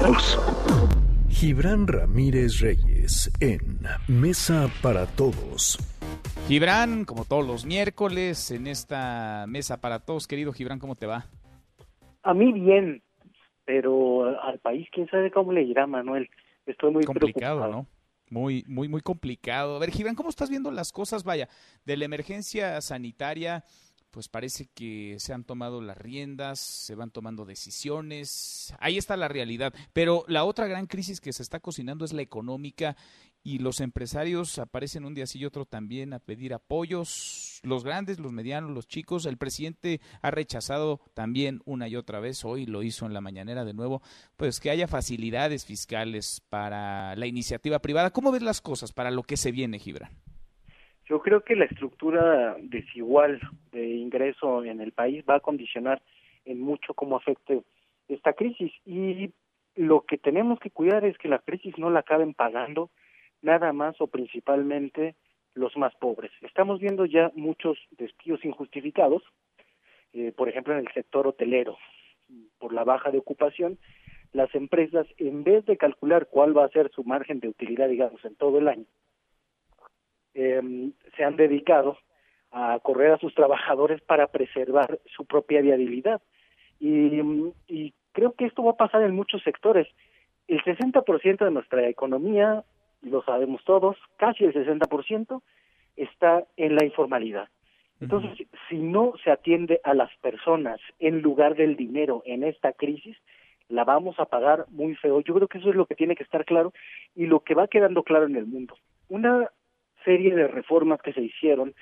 [0.00, 0.38] todos.
[1.28, 5.78] Gibran Ramírez Reyes en Mesa para Todos.
[6.46, 11.26] Gibran, como todos los miércoles, en esta Mesa para Todos, querido Gibran, ¿cómo te va?
[12.22, 13.02] A mí bien,
[13.64, 16.28] pero al país quién sabe cómo le irá, Manuel.
[16.66, 17.82] Estoy muy complicado, preocupado.
[17.82, 17.86] ¿no?
[18.30, 19.76] Muy, muy, muy complicado.
[19.76, 21.24] A ver, Gibran, ¿cómo estás viendo las cosas?
[21.24, 21.48] Vaya,
[21.84, 23.64] de la emergencia sanitaria,
[24.18, 28.74] pues parece que se han tomado las riendas, se van tomando decisiones.
[28.80, 29.72] Ahí está la realidad.
[29.92, 32.96] Pero la otra gran crisis que se está cocinando es la económica
[33.44, 38.18] y los empresarios aparecen un día sí y otro también a pedir apoyos, los grandes,
[38.18, 39.24] los medianos, los chicos.
[39.24, 43.64] El presidente ha rechazado también una y otra vez, hoy lo hizo en la mañanera
[43.64, 44.02] de nuevo,
[44.36, 48.10] pues que haya facilidades fiscales para la iniciativa privada.
[48.10, 50.10] ¿Cómo ves las cosas para lo que se viene, Gibran?
[51.08, 53.40] Yo creo que la estructura desigual
[53.72, 56.02] de ingreso en el país va a condicionar
[56.44, 57.62] en mucho cómo afecte
[58.08, 59.30] esta crisis y
[59.74, 62.90] lo que tenemos que cuidar es que la crisis no la acaben pagando
[63.40, 65.14] nada más o principalmente
[65.54, 66.30] los más pobres.
[66.42, 69.22] Estamos viendo ya muchos despidos injustificados,
[70.12, 71.78] eh, por ejemplo en el sector hotelero,
[72.58, 73.78] por la baja de ocupación,
[74.32, 78.22] las empresas en vez de calcular cuál va a ser su margen de utilidad, digamos,
[78.24, 78.84] en todo el año,
[80.38, 81.98] eh, se han dedicado
[82.52, 86.22] a correr a sus trabajadores para preservar su propia viabilidad.
[86.78, 87.20] Y,
[87.66, 89.88] y creo que esto va a pasar en muchos sectores.
[90.46, 92.62] El 60% de nuestra economía,
[93.02, 95.42] lo sabemos todos, casi el 60%,
[95.96, 97.48] está en la informalidad.
[98.00, 98.58] Entonces, uh -huh.
[98.68, 103.16] si no se atiende a las personas en lugar del dinero en esta crisis,
[103.68, 105.20] la vamos a pagar muy feo.
[105.20, 106.72] Yo creo que eso es lo que tiene que estar claro
[107.16, 108.76] y lo que va quedando claro en el mundo.
[109.08, 109.50] Una
[110.04, 111.74] serie de reformas que se hicieron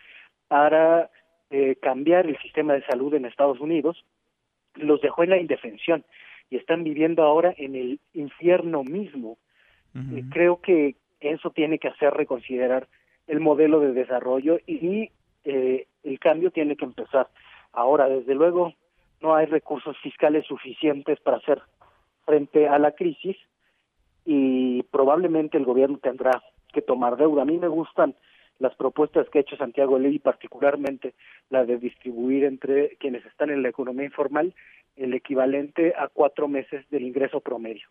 [0.48, 1.10] para
[1.50, 4.04] eh, cambiar el sistema de salud en Estados Unidos
[4.74, 6.04] los dejó en la indefensión
[6.50, 9.38] y están viviendo ahora en el infierno mismo.
[9.94, 10.28] Uh -huh.
[10.30, 12.86] creo que eso tiene que hacer reconsiderar
[13.26, 15.10] el modelo de desarrollo y
[15.44, 17.28] eh, el cambio tiene que empezar.
[17.72, 18.74] Ahora, desde luego,
[19.20, 21.62] no hay recursos fiscales suficientes para hacer
[22.24, 23.36] frente a la crisis
[24.26, 26.42] y probablemente el gobierno tendrá
[26.72, 27.42] que tomar deuda.
[27.42, 28.16] A mí me gustan
[28.58, 31.14] las propuestas que ha hecho Santiago Levy, particularmente
[31.48, 34.54] la de distribuir entre quienes están en la economía informal
[34.96, 37.86] el equivalente a cuatro meses del ingreso promedio.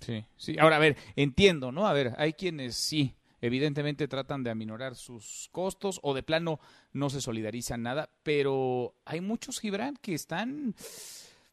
[0.00, 0.56] Sí, sí.
[0.58, 1.86] Ahora, a ver, entiendo, ¿no?
[1.86, 6.58] A ver, hay quienes sí, evidentemente tratan de aminorar sus costos o de plano
[6.92, 10.74] no se solidarizan nada, pero hay muchos, Gibran, que están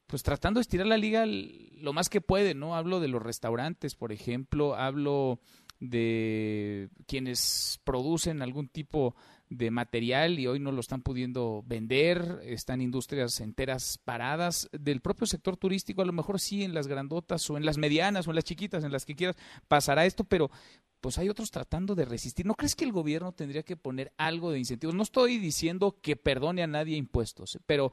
[0.07, 2.75] pues tratando de estirar la liga lo más que pueden, ¿no?
[2.75, 5.39] Hablo de los restaurantes, por ejemplo, hablo
[5.79, 9.15] de quienes producen algún tipo
[9.49, 15.27] de material y hoy no lo están pudiendo vender, están industrias enteras paradas, del propio
[15.27, 18.35] sector turístico, a lo mejor sí en las grandotas o en las medianas o en
[18.35, 19.37] las chiquitas, en las que quieras,
[19.67, 20.49] pasará esto, pero
[20.99, 22.45] pues hay otros tratando de resistir.
[22.45, 24.95] ¿No crees que el gobierno tendría que poner algo de incentivos?
[24.95, 27.91] No estoy diciendo que perdone a nadie impuestos, pero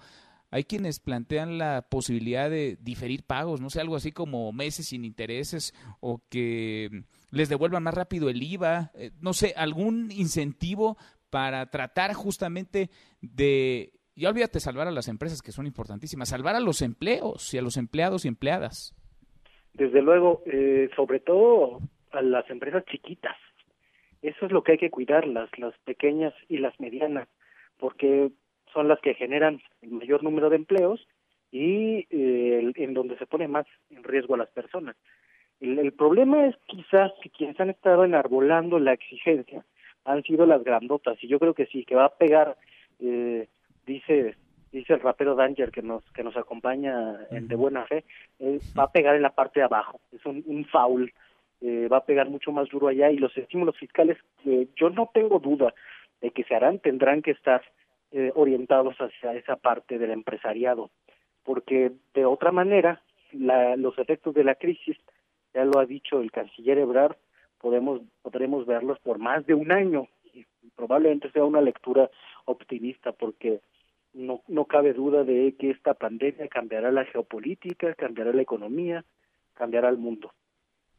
[0.55, 5.05] hay quienes plantean la posibilidad de diferir pagos, no sé, algo así como meses sin
[5.05, 10.97] intereses o que les devuelvan más rápido el IVA, eh, no sé, algún incentivo
[11.29, 12.89] para tratar justamente
[13.21, 17.59] de, ya olvídate salvar a las empresas que son importantísimas, salvar a los empleos y
[17.59, 18.95] a los empleados y empleadas.
[19.73, 21.81] Desde luego, eh, sobre todo
[22.13, 23.37] a las empresas chiquitas.
[24.23, 27.27] Eso es lo que hay que cuidar, las, las pequeñas y las medianas,
[27.77, 28.31] porque
[28.75, 31.07] son las que generan el mayor número de empleos
[31.51, 34.97] y eh, en donde se pone más en riesgo a las personas.
[35.61, 39.65] El, el, problema es quizás que quienes han estado enarbolando la exigencia
[40.05, 42.57] han sido las grandotas y yo creo que sí, que va a pegar,
[43.01, 43.49] eh,
[43.87, 44.37] dice
[44.75, 48.05] dice el rapero Danger que nos que nos acompaña en de buena fe,
[48.41, 51.13] eh, va a pegar en la parte de abajo, es un, un foul,
[51.61, 55.11] eh, va a pegar mucho más duro allá y los estímulos fiscales, eh, yo no
[55.15, 55.73] tengo duda
[56.21, 57.63] de que se harán, tendrán que estar
[58.17, 60.91] eh, orientados hacia esa parte del empresariado,
[61.43, 63.03] porque de otra manera
[63.33, 64.97] la, los efectos de la crisis,
[65.53, 67.17] ya lo ha dicho el canciller Ebrard,
[67.61, 70.47] podemos podremos verlos por más de un año y
[70.77, 72.09] probablemente sea una lectura
[72.45, 73.61] optimista porque
[74.13, 79.05] no no cabe duda de que esta pandemia cambiará la geopolítica, cambiará la economía,
[79.55, 80.31] cambiará el mundo.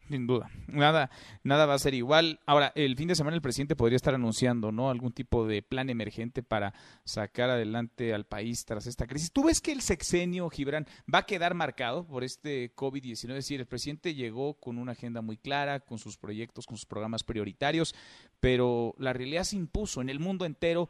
[0.07, 1.09] Sin duda, nada,
[1.43, 2.39] nada va a ser igual.
[2.45, 4.91] Ahora, el fin de semana el presidente podría estar anunciando, ¿no?
[4.91, 6.75] Algún tipo de plan emergente para
[7.05, 9.31] sacar adelante al país tras esta crisis.
[9.31, 13.29] ¿Tú ves que el sexenio, Gibran, va a quedar marcado por este COVID-19?
[13.29, 16.85] Es decir, el presidente llegó con una agenda muy clara, con sus proyectos, con sus
[16.85, 17.95] programas prioritarios,
[18.39, 20.87] pero la realidad se impuso en el mundo entero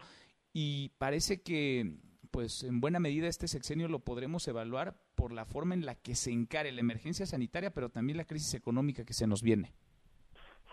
[0.52, 2.00] y parece que,
[2.36, 6.16] pues, en buena medida este sexenio lo podremos evaluar por la forma en la que
[6.16, 9.72] se encare la emergencia sanitaria, pero también la crisis económica que se nos viene.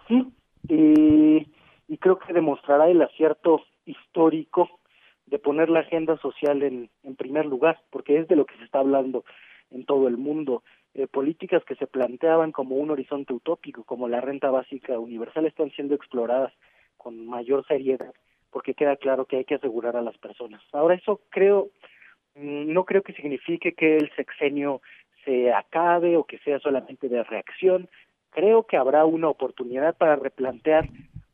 [0.08, 0.26] Sí,
[0.68, 1.46] y,
[1.86, 4.80] y creo que demostrará el acierto histórico
[5.26, 8.64] de poner la agenda social en, en primer lugar, porque es de lo que se
[8.64, 9.24] está hablando
[9.70, 10.64] en todo el mundo.
[10.94, 15.70] Eh, políticas que se planteaban como un horizonte utópico, como la renta básica universal, están
[15.70, 16.52] siendo exploradas
[16.96, 18.12] con mayor seriedad,
[18.52, 20.62] porque queda claro que hay que asegurar a las personas.
[20.72, 21.70] Ahora, eso creo,
[22.36, 24.80] mm, no creo que signifique que el sexenio
[25.24, 27.88] se acabe o que sea solamente de reacción.
[28.30, 30.88] Creo que habrá una oportunidad para replantear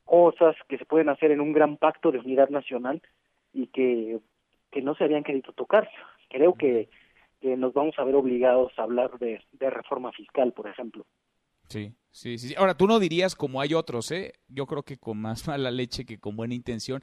[0.04, 3.02] cosas que se pueden hacer en un gran pacto de unidad nacional
[3.52, 4.18] y que,
[4.70, 5.90] que no se habían querido tocar.
[6.30, 6.88] Creo que
[7.40, 11.04] que nos vamos a ver obligados a hablar de, de reforma fiscal, por ejemplo.
[11.68, 12.54] Sí, sí, sí.
[12.56, 14.32] Ahora, tú no dirías como hay otros, ¿eh?
[14.48, 17.00] Yo creo que con más mala leche que con buena intención,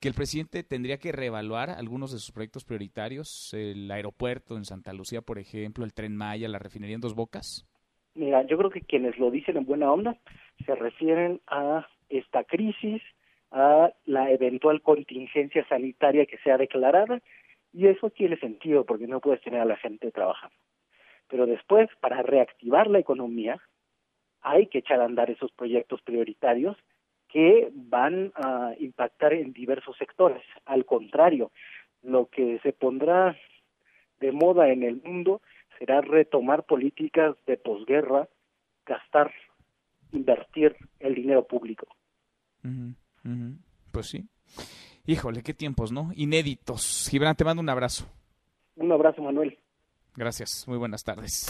[0.00, 4.92] que el presidente tendría que reevaluar algunos de sus proyectos prioritarios, el aeropuerto en Santa
[4.92, 7.66] Lucía, por ejemplo, el tren Maya, la refinería en Dos Bocas.
[8.14, 10.18] Mira, yo creo que quienes lo dicen en buena onda
[10.66, 13.00] se refieren a esta crisis,
[13.52, 17.22] a la eventual contingencia sanitaria que sea declarada
[17.72, 20.56] y eso tiene sentido porque no puedes tener a la gente trabajando.
[21.28, 23.60] Pero después, para reactivar la economía,
[24.42, 26.76] hay que echar a andar esos proyectos prioritarios
[27.28, 30.42] que van a impactar en diversos sectores.
[30.66, 31.50] Al contrario,
[32.02, 33.36] lo que se pondrá
[34.20, 35.40] de moda en el mundo
[35.78, 38.28] será retomar políticas de posguerra,
[38.84, 39.32] gastar,
[40.12, 41.86] invertir el dinero público.
[43.90, 44.28] Pues sí.
[45.06, 46.10] Híjole, qué tiempos, ¿no?
[46.14, 47.08] Inéditos.
[47.10, 48.06] Gibran, te mando un abrazo.
[48.76, 49.58] Un abrazo, Manuel.
[50.14, 51.46] Gracias, muy buenas tardes.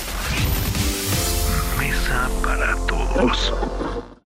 [1.83, 3.53] Mesa para todos.